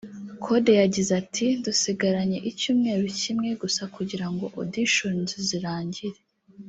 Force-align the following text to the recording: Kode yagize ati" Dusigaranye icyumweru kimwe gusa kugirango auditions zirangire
Kode 0.43 0.73
yagize 0.81 1.11
ati" 1.21 1.45
Dusigaranye 1.65 2.37
icyumweru 2.51 3.05
kimwe 3.21 3.49
gusa 3.61 3.83
kugirango 3.95 4.45
auditions 4.57 5.29
zirangire 5.47 6.19